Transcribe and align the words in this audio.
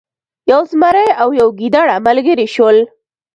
یو 0.51 0.61
زمری 0.71 1.07
او 1.21 1.27
یو 1.41 1.47
ګیدړه 1.59 1.95
ملګري 2.07 2.47
شول. 2.55 2.77